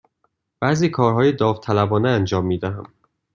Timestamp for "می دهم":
2.45-2.93